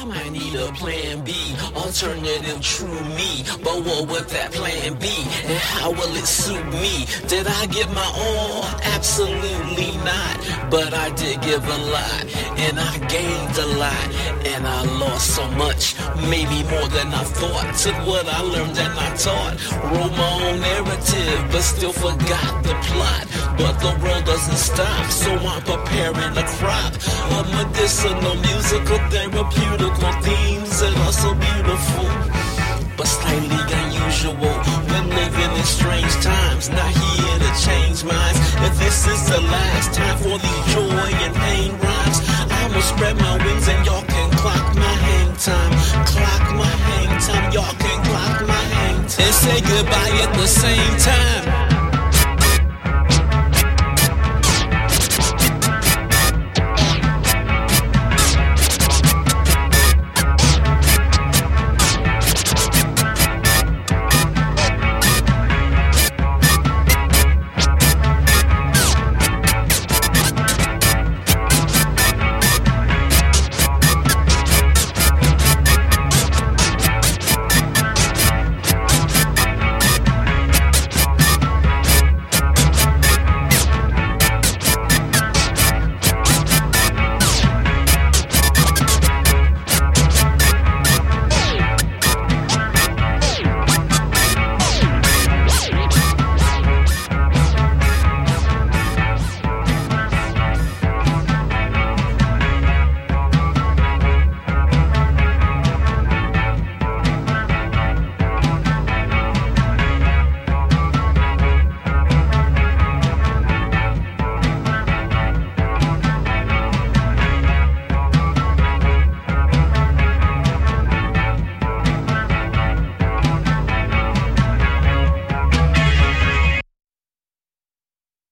I 0.00 0.04
might 0.06 0.32
need 0.32 0.54
a 0.54 0.72
plan 0.72 1.22
B, 1.24 1.34
alternative 1.76 2.62
true 2.62 2.88
me. 2.88 3.44
But 3.62 3.84
what 3.84 4.08
would 4.08 4.28
that 4.30 4.50
plan 4.50 4.94
be? 4.94 5.12
And 5.44 5.58
how 5.58 5.90
will 5.90 6.16
it 6.16 6.24
suit 6.24 6.64
me? 6.80 7.04
Did 7.28 7.46
I 7.46 7.66
give 7.66 7.92
my 7.92 8.10
all? 8.16 8.64
Absolutely 8.96 9.92
not. 9.98 10.70
But 10.70 10.94
I 10.94 11.10
did 11.10 11.42
give 11.42 11.62
a 11.62 11.78
lot, 11.92 12.24
and 12.56 12.80
I 12.80 12.96
gained 13.08 13.58
a 13.58 13.66
lot, 13.76 14.08
and 14.46 14.66
I 14.66 14.84
lost 14.98 15.34
so 15.36 15.46
much, 15.50 15.94
maybe 16.28 16.62
more 16.68 16.88
than 16.88 17.08
I 17.14 17.24
thought. 17.24 17.74
Took 17.76 17.96
what 18.06 18.26
I 18.28 18.40
learned 18.42 18.76
and 18.78 18.94
I 18.98 19.08
taught, 19.16 19.54
wrote 19.92 20.14
my 20.16 20.30
own 20.44 20.60
narrative, 20.60 21.40
but 21.52 21.62
still 21.62 21.92
forgot 21.92 22.62
the 22.62 22.74
plot. 22.88 23.24
But 23.56 23.78
the 23.80 23.92
world 24.02 24.24
doesn't 24.24 24.56
stop, 24.56 25.06
so 25.10 25.30
I'm 25.32 25.62
preparing 25.62 26.34
a 26.36 26.46
crop 26.58 26.92
of 27.36 27.44
medicinal, 27.54 28.34
musical, 28.48 28.98
therapeutical 29.12 30.12
themes 30.22 30.80
that 30.80 30.94
are 31.04 31.12
so 31.12 31.30
beautiful, 31.34 32.08
but 32.96 33.06
slightly 33.06 33.60
unusual. 33.80 34.34
We're 34.88 35.08
living 35.20 35.52
in 35.56 35.64
strange 35.64 36.14
times, 36.24 36.68
not 36.70 36.90
here 36.90 37.38
to 37.44 37.52
change 37.66 38.04
minds. 38.04 38.38
If 38.66 38.78
this 38.78 39.06
is 39.06 39.20
the 39.28 39.40
last 39.40 39.94
time 39.94 40.18
for 40.18 40.36
these 40.38 40.64
joy 40.74 41.08
and 41.24 41.34
pain 41.34 41.89
rhymes, 42.80 42.84
spread 42.84 43.16
my 43.18 43.44
wings 43.44 43.68
and 43.68 43.86
y'all 43.86 44.02
can 44.02 44.30
clock 44.32 44.74
my 44.76 44.82
hang 44.82 45.36
time. 45.36 46.06
Clock 46.06 46.56
my 46.56 46.66
hang 46.66 47.20
time, 47.20 47.52
y'all 47.52 47.74
can 47.74 48.04
clock 48.04 48.46
my 48.46 48.54
hang 48.54 48.96
time. 49.06 49.26
And 49.26 49.34
say 49.34 49.60
goodbye 49.60 50.20
at 50.22 50.32
the 50.34 50.46
same 50.46 50.96
time. 50.98 51.79